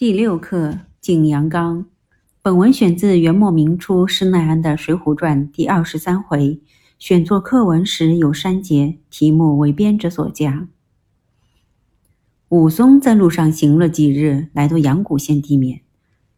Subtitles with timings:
[0.00, 1.80] 第六课《景阳冈》，
[2.40, 6.58] 本文选自元末明初施耐庵的《水浒传》第二十三回，
[6.98, 10.66] 选作课文时有删节，题目为编者所加。
[12.48, 15.82] 武松在路上行了几日，来到阳谷县地面，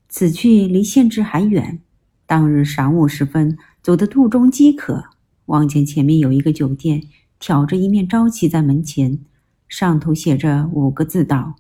[0.08, 1.78] 此去离县治还远。
[2.26, 5.04] 当日晌午时分，走得肚中饥渴，
[5.46, 7.04] 望见前面有一个酒店，
[7.38, 9.20] 挑着一面招旗在门前，
[9.68, 11.54] 上头写着五个字道。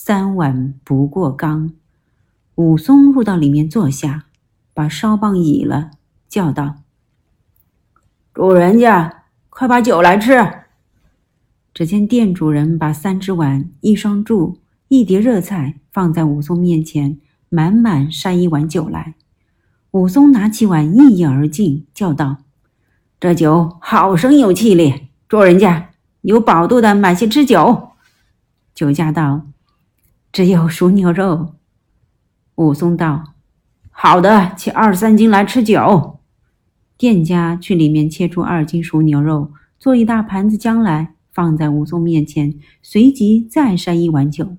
[0.00, 1.72] 三碗不过冈，
[2.54, 4.26] 武松入到里面坐下，
[4.72, 5.90] 把烧棒倚了，
[6.28, 6.76] 叫道
[8.32, 10.38] ：“主人家，快把酒来吃。”
[11.74, 19.16] 只见店主人把三只碗、一双箸、一碟热菜放在武松面前，满满筛一碗酒来。
[19.90, 22.36] 武松拿起碗一饮而尽，叫道
[23.18, 27.88] ：“这酒好生有气力，主人家有饱肚的买些吃酒。”
[28.72, 29.42] 酒家道。
[30.32, 31.54] 只有熟牛肉。
[32.56, 33.34] 武松道
[33.90, 36.18] ：“好的，切二三斤来吃酒。”
[36.98, 44.56] 店家去里面切出二斤熟牛肉，做一大盘子姜来，放在武松面前，随即再筛一碗酒。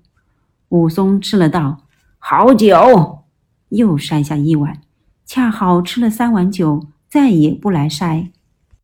[0.70, 1.84] 武松吃了道
[2.18, 3.26] ：“好酒。”
[3.70, 4.82] 又筛下一碗，
[5.26, 8.30] 恰好吃了三碗酒，再也不来筛。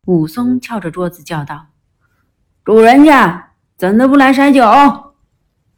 [0.05, 1.67] 武松敲着桌子叫道
[2.65, 4.61] ：“主人家怎的不来筛酒？”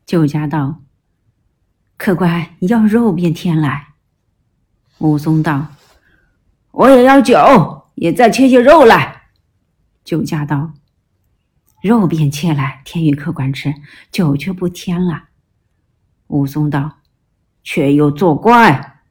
[0.05, 0.79] 酒家道。
[1.97, 3.95] 客官要肉便添来。
[4.99, 5.67] 武松道
[6.71, 9.23] ：“我也要酒，也再切些肉来。”
[10.05, 10.73] 酒家道
[11.81, 13.73] ：“肉便切来，添与客官吃，
[14.11, 15.25] 酒却不添了。”
[16.27, 16.99] 武松道
[17.63, 19.01] ：“却又作怪。”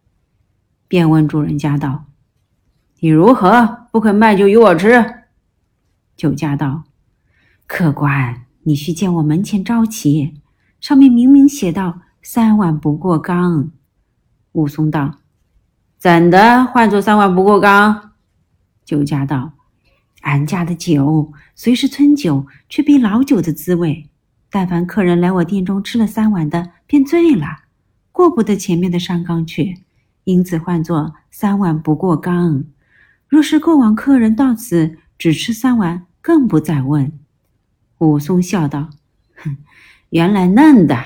[0.88, 2.04] 便问主人家道
[3.00, 5.24] ：“你如何不肯卖酒与我吃？”
[6.16, 6.84] 酒家道
[7.66, 10.40] ：“客官，你须见我门前招旗，
[10.80, 13.70] 上面明明写道。”三碗不过冈，
[14.50, 15.18] 武松道
[15.96, 18.14] ：“怎的换作三碗不过冈？”
[18.84, 19.52] 酒家道
[20.22, 24.10] ：“俺家的酒虽是春酒，却比老酒的滋味。
[24.50, 27.46] 但凡客人来我店中吃了三碗的，便醉了，
[28.10, 29.84] 过不得前面的山冈去，
[30.24, 32.64] 因此唤作三碗不过冈。
[33.28, 37.12] 若是过往客人到此只吃三碗，更不再问。”
[37.98, 38.90] 武松笑道
[39.38, 39.58] ：“哼，
[40.10, 41.00] 原来嫩的。”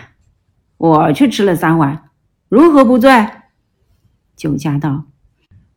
[0.80, 2.08] 我去吃了三碗，
[2.48, 3.12] 如何不醉？
[4.34, 5.04] 酒家道：“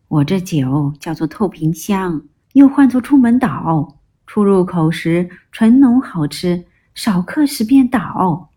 [0.07, 2.21] 我这酒叫做透瓶香，
[2.53, 3.99] 又唤作出门倒。
[4.25, 6.63] 出入口时醇浓好吃，
[6.95, 8.49] 少客时便倒。”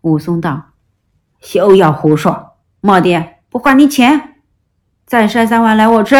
[0.00, 0.70] 武松道
[1.42, 2.54] ：“休要胡说！
[2.80, 4.36] 莫爹不还你钱，
[5.04, 6.16] 再筛三碗来我吃。”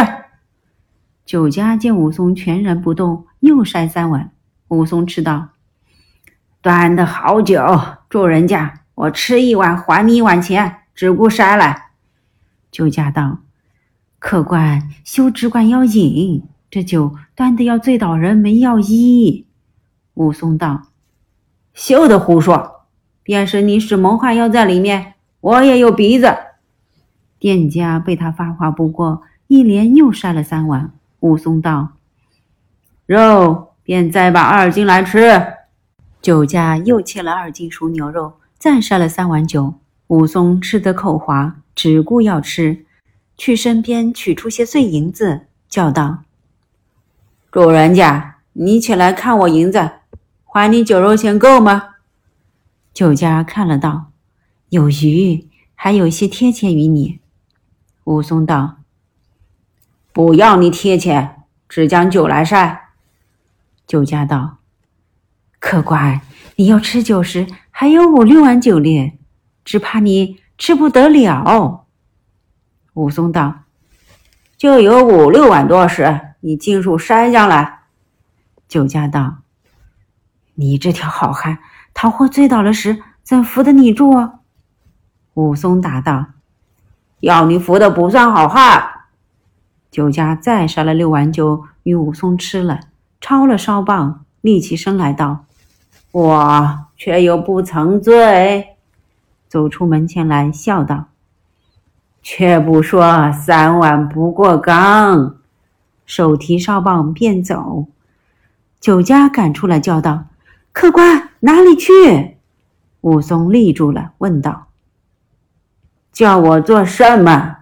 [1.24, 4.30] 酒家见武松全然不动，又筛三碗。
[4.68, 5.48] 武松吃道
[6.60, 7.64] ：“端的好酒，
[8.10, 11.90] 主人家。”我吃一碗，还你一碗钱，只顾筛来。
[12.70, 13.38] 酒家道
[14.20, 19.46] ：“客官休只管要饮，这酒端的要醉倒人，没药医。”
[20.14, 20.82] 武松道
[21.74, 22.86] ：“休得胡说！
[23.24, 26.36] 便是你使蒙汗药在里面，我也有鼻子。”
[27.40, 30.92] 店家被他发话不过，一连又筛了三碗。
[31.20, 31.88] 武松道
[33.06, 35.44] ：“肉便再把二斤来吃。”
[36.22, 38.34] 酒家又切了二斤熟牛肉。
[38.58, 39.74] 再筛了三碗酒，
[40.06, 42.86] 武松吃得口滑，只顾要吃，
[43.36, 46.22] 去身边取出些碎银子，叫道
[47.50, 49.90] ：“主人家，你起来看我银子，
[50.44, 51.94] 还你酒肉钱够吗？”
[52.94, 54.12] 酒家看了道
[54.70, 57.20] ：“有余，还有些贴钱于你。”
[58.04, 58.76] 武松道
[60.12, 62.78] ：“不要你贴钱，只将酒来筛。”
[63.86, 64.58] 酒家道
[65.58, 66.20] ：“客官，
[66.56, 69.18] 你要吃酒时。”还有五六碗酒咧，
[69.64, 71.86] 只怕你吃不得了。
[72.92, 73.62] 武松道
[74.56, 77.80] ：“就有五六碗多时，你尽数筛将来。”
[78.68, 79.38] 酒家道
[80.54, 81.58] ：“你这条好汉，
[81.92, 84.12] 倘或醉倒了时，怎扶得你住？”
[85.34, 86.26] 武松答道
[87.18, 88.88] ：“要你扶的不算好汉。”
[89.90, 92.80] 酒家再筛了六碗酒与武松吃了，
[93.20, 95.44] 抄了烧棒，立起身来道
[96.14, 98.76] ：“我。”却又不曾醉，
[99.48, 101.06] 走出门前来，笑道
[102.22, 105.38] ：“却不说三碗不过冈。”
[106.06, 107.88] 手提烧棒便走。
[108.80, 110.26] 酒家赶出来叫道
[110.72, 112.36] ：“客官哪里去？”
[113.02, 114.68] 武松立住了，问道
[116.12, 117.56] ：“叫我做什么？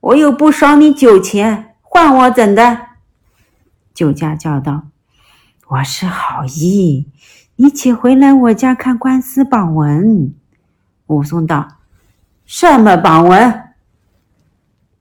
[0.00, 2.78] 我又不少你酒钱，换我怎的？”
[3.94, 4.82] 酒家叫道
[5.68, 7.08] ：“我是好意。”
[7.56, 10.34] 你且回来我家看官司榜文。
[11.06, 11.68] 武松道
[12.44, 13.62] ：“什么榜文？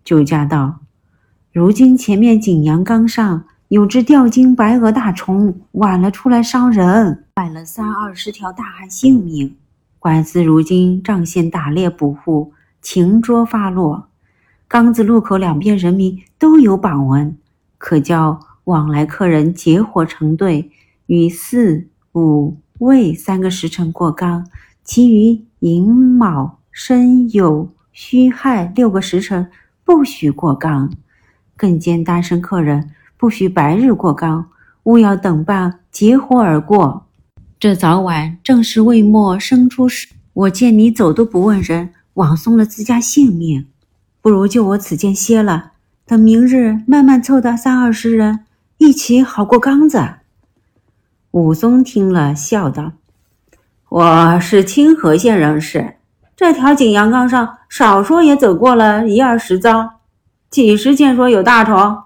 [0.04, 0.82] 酒家道
[1.52, 9.56] ：“如今前面景阳冈上有只吊睛白额大虫晚了出来伤人，害了三二十条大汉性命。
[9.98, 12.52] 官司如今仗县打猎捕获，
[12.84, 14.10] 擒捉发落。
[14.68, 17.36] 冈子路口两边人民都有榜文，
[17.80, 20.72] 可叫往来客人结伙成队，
[21.08, 24.46] 与四五未三个时辰过冈，
[24.84, 29.50] 其余寅卯申酉戌亥六个时辰。”
[29.86, 30.90] 不许过冈，
[31.58, 34.46] 更兼单身客人不许白日过冈，
[34.84, 37.06] 勿要等半结伙而过。
[37.60, 43.66] 这早晚正是未末生出时，我见你走都不问人，枉送了自家性命，
[44.22, 45.74] 不如就我此间歇了，
[46.06, 48.46] 等明日慢慢凑到三二十人
[48.78, 50.02] 一起好过冈子。
[51.34, 52.92] 武松听了，笑道
[53.90, 55.96] ：“我是清河县人士。”
[56.38, 60.00] 这条景阳冈上，少说也走过了一二十遭，
[60.52, 62.04] 几时见说有大虫？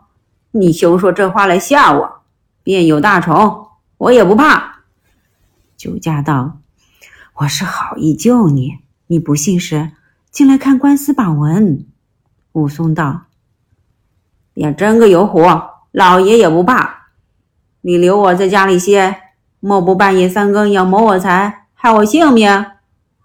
[0.51, 2.21] 你休说这话来吓我！
[2.63, 4.83] 便有大虫，我也不怕。
[5.75, 6.59] 酒家道
[7.39, 8.77] ：“我是好意救你，
[9.07, 9.91] 你不信时，
[10.31, 11.85] 进来看官司榜文。”
[12.53, 13.24] 武松道
[14.56, 15.44] ：“便真个有虎，
[15.91, 16.97] 老爷也不怕。
[17.81, 19.18] 你留我在家里歇，
[19.59, 22.65] 莫不半夜三更要谋我财，害我性命？”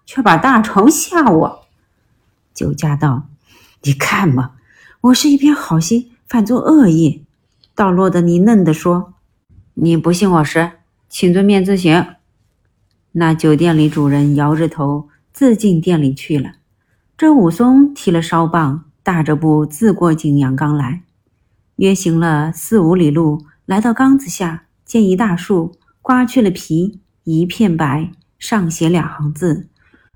[0.05, 1.63] 却把大虫吓我。
[2.53, 3.27] 酒家道
[3.83, 4.51] ：“你看嘛，
[5.01, 7.23] 我是一片好心，反作恶意，
[7.73, 9.13] 倒落得你嫩的说。
[9.75, 10.71] 你不信我时，
[11.09, 12.05] 请遵面自行。”
[13.15, 16.53] 那酒店里主人摇着头，自进店里去了。
[17.17, 21.03] 这武松提了烧棒，大着步自过景阳冈来。
[21.77, 29.69] 约行了四五里路，来到缸子下，见一大树，刮去了皮，一片白，上写两行字。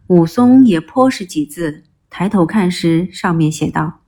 [0.07, 4.01] 武松也颇识几字，抬头看时，上面写道：“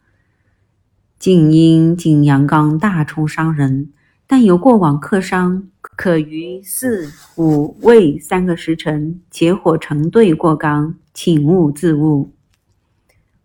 [1.17, 3.93] 竟因景阳冈大虫伤人，
[4.27, 12.33] 但有过往客商，可于四五未三个时辰结伙成队过冈，请勿自误。”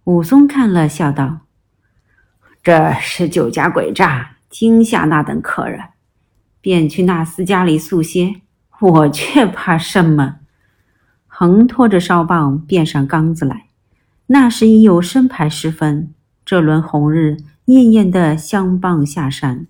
[0.02, 1.43] 武松看了，笑道
[2.64, 5.81] ：“这是酒家诡诈，惊吓那等客人，
[6.61, 8.37] 便去那厮家里宿歇。
[8.81, 10.37] 我却怕什么？”
[11.27, 13.67] 横拖着烧棒便上缸子来，
[14.29, 16.15] 那时已有申牌时分。
[16.45, 19.67] 这轮红日艳艳的香棒下山，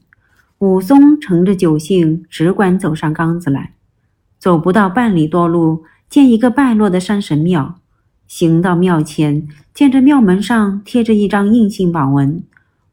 [0.59, 3.73] 武松乘着酒兴，只管走上缸子来。
[4.39, 7.77] 走不到半里多路，见一个败落的山神庙。
[8.27, 12.43] 行到庙前，见这庙门上贴着一张硬性榜文。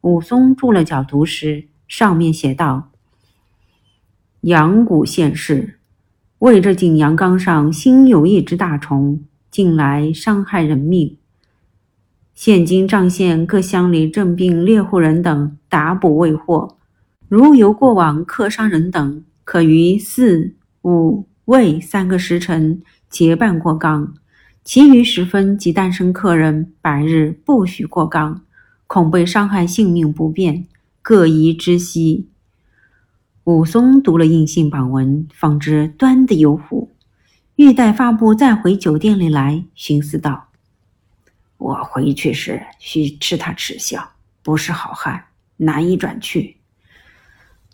[0.00, 2.90] 武松住了脚读时，上面写道
[4.48, 5.78] ：“阳谷县事。”
[6.40, 11.18] 为这景阳冈上新有一只大虫，近来伤害人命。
[12.34, 16.78] 现今瘴县各乡里镇病猎户人等打捕未获，
[17.28, 20.54] 如有过往客商人等，可于四
[20.84, 22.80] 五未三个时辰
[23.10, 24.14] 结伴过冈；
[24.64, 28.40] 其余时分及单身客人，百日不许过冈，
[28.86, 30.66] 恐被伤害性命不便，
[31.02, 32.28] 各宜知悉。
[33.42, 36.92] 武松读了印信榜文，方知端的有虎，
[37.56, 40.50] 欲待发布再回酒店里来，寻思道
[41.58, 44.12] ：“我回去时须吃他耻笑，
[44.44, 45.24] 不是好汉，
[45.56, 46.58] 难以转去。”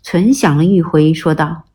[0.01, 1.65] 存想了一回，说道：“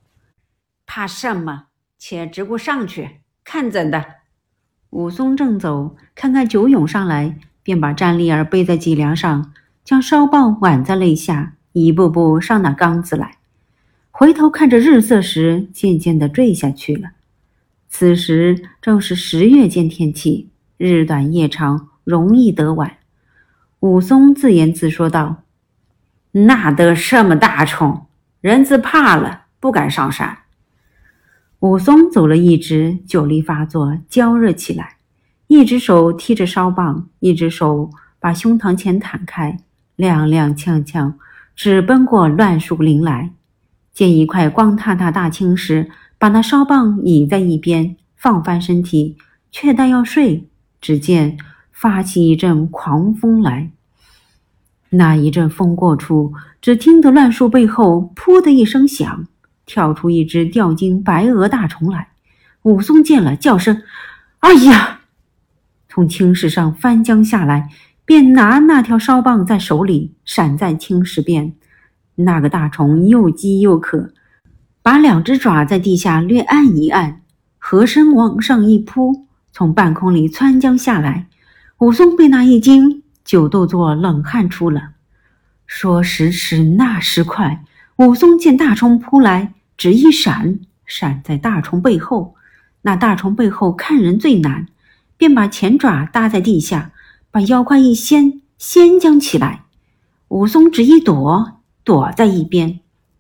[0.85, 1.67] 怕什么？
[1.97, 4.05] 且只顾上去看怎的。”
[4.91, 9.53] 武松正走，看看酒涌上来，便把战利儿背在脊梁上，
[9.85, 13.37] 将烧棒挽在肋下，一步步上那缸子来。
[14.11, 17.11] 回头看着日色时，渐渐地坠下去了。
[17.89, 20.49] 此时正是十月间天气，
[20.79, 22.97] 日短夜长，容易得晚。
[23.81, 25.43] 武松自言自说道
[26.33, 28.07] ：“那得什么大虫？
[28.41, 30.39] 人自怕了，不敢上山。”
[31.61, 34.97] 武松走了一直，酒力发作，焦热起来，
[35.49, 39.59] 一只手提着烧棒，一只手把胸膛前摊开，
[39.97, 41.15] 踉踉跄跄，
[41.55, 43.31] 直奔过乱树林来。
[43.93, 49.17] 见一块光塌塌大青石，把那烧棒倚在一边，放翻身体，
[49.53, 50.49] 却待要睡。
[50.81, 51.39] 只见
[51.71, 53.71] 发起一阵狂风来。
[54.91, 59.27] 那一阵风过处，只听得乱树背后“噗”的一声响，
[59.65, 62.09] 跳出一只吊睛白额大虫来。
[62.63, 63.83] 武松见了，叫声
[64.41, 65.01] ：“哎呀！”
[65.89, 67.71] 从青石上翻江下来，
[68.05, 71.55] 便拿那条烧棒在手里，闪在青石边。
[72.17, 74.13] 那个大虫又饥又渴，
[74.83, 77.23] 把两只爪在地下略按一按，
[77.59, 81.27] 合身往上一扑，从半空里窜将下来，
[81.79, 84.91] 武松被那一惊，就都做冷汗出了。
[85.67, 87.65] 说时迟，那时快，
[87.97, 92.37] 武松见大虫扑来，只一闪，闪在大虫背后。
[92.83, 94.67] 那大虫背后看人最难，
[95.17, 96.93] 便把前爪搭在地下，
[97.35, 99.65] 把腰胯一掀，掀将起来。
[100.29, 102.79] 武松只一躲，躲在一边。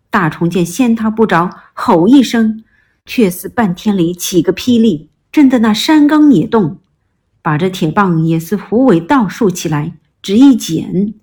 [0.08, 2.62] 大虫见掀他不着，吼一声，
[3.04, 6.78] 却似半天里起个霹雳，震得那山冈也动。
[7.42, 11.14] 把这铁棒也似虎尾倒竖起来，只一剪。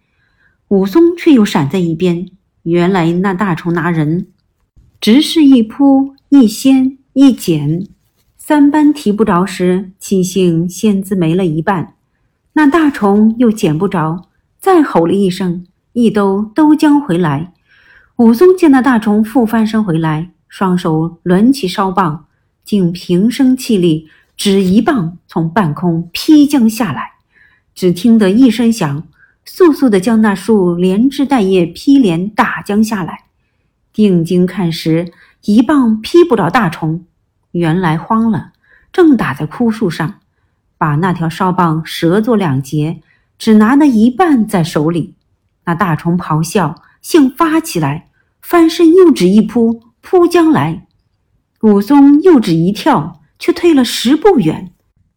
[0.68, 2.28] 武松却又闪在一边。
[2.64, 4.28] 原来那大虫拿人，
[5.00, 7.88] 直是一扑一掀一剪，
[8.36, 11.96] 三般提不着时，庆幸先自没了一半。
[12.54, 14.30] 那大虫又捡不着，
[14.60, 17.54] 再吼了一声，一兜都将回来。
[18.18, 22.26] 武松见那大虫复翻身回来，双手抡起烧棒，
[22.64, 27.14] 竟平生气力，只一棒从半空劈将下来。
[27.74, 29.04] 只听得一声响。
[29.44, 33.24] 速速地将那树连枝带叶劈连打将下来，
[33.92, 35.12] 定睛看时，
[35.46, 37.06] 一棒劈不着大虫，
[37.52, 38.52] 原来慌了，
[38.94, 40.21] 正打在枯树上，
[40.82, 43.04] 把那条烧棒折作两截，
[43.38, 45.14] 只拿那一半在手里。
[45.64, 48.08] 那大虫咆哮，性发起来，
[48.42, 50.88] 翻身又只一扑，扑将来。
[51.62, 54.72] 武松又只一跳，却退了十步远，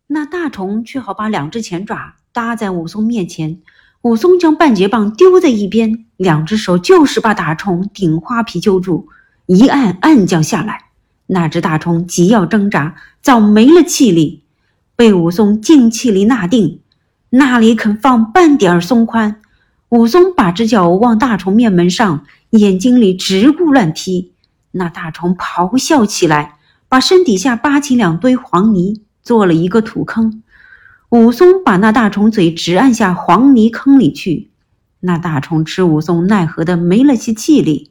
[0.09, 3.62] 那大虫却好把两只前爪搭在武松面前。
[4.02, 9.09] 武松将半截棒丢在一边，两只手就是把大虫顶花皮揪住，
[9.47, 10.90] 一按按将下来。
[11.28, 14.44] 那只大虫急要挣扎，早没了气力，
[14.97, 16.81] 被武松劲气里纳定，
[17.31, 19.41] 那里肯放半点松宽。
[19.89, 24.33] 武松把只脚往大虫面门上，眼睛里直顾乱踢。
[24.73, 26.57] 那大虫咆哮起来，
[26.89, 30.43] 把身底下扒起两堆黄泥，做了一个土坑。
[31.11, 34.51] 武松把那大虫嘴直按下黄泥坑里去，
[35.01, 37.91] 那大虫吃武松奈何的没了些气力。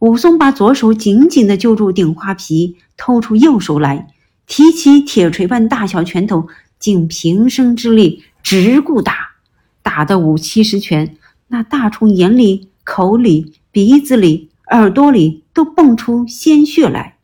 [0.00, 4.08] 武松把左手紧紧的揪住顶花皮，偷出右手来，
[4.46, 6.48] 提起铁锤般大小拳头，
[6.78, 9.32] 尽平生之力直顾打，
[9.82, 11.16] 打得五七十拳。
[11.48, 17.16] 那大虫眼里、口里、鼻子里、耳朵里都蹦出鲜血来。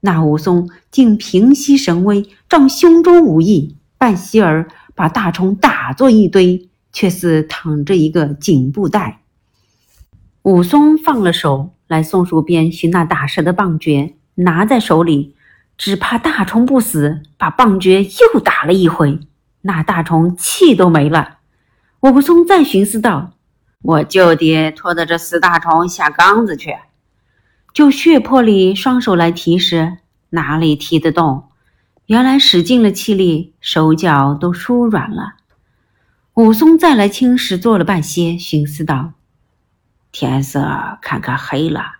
[0.00, 4.68] 那武松竟平息神威，仗胸中无意，半息儿。
[4.92, 9.22] 把大虫打作一堆，却似躺着一个锦布袋。
[10.42, 15.34] 武松放了手，来松树边寻那打蛇的棒橛，拿在手里，
[15.80, 19.18] 只怕大虫不死，把棒橛又打了一回，
[19.62, 21.38] 那大虫气都没了。
[22.00, 23.32] 武松再寻思道
[23.80, 26.76] ：“我就得拖着这死大虫下缸子去。”
[27.72, 29.96] 就血泊里双手来提时，
[30.28, 31.48] 哪里提得动？
[32.04, 35.36] 原来使尽了气力，手脚都舒软了。
[36.34, 39.14] 武松再来青石坐了半歇，寻思道
[40.12, 41.94] ：“天色看看黑了，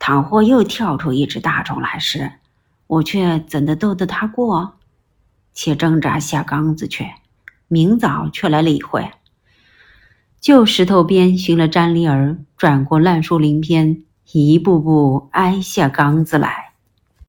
[0.00, 2.32] 倘或又跳出一只大虫来时，
[2.92, 4.74] 我却怎的斗得他过？
[5.54, 7.06] 且挣扎下缸子去，
[7.68, 9.12] 明早却来理会。”
[10.40, 16.71] 旧石头边寻了粘梨儿，转过烂树林边，一步步挨下缸子来。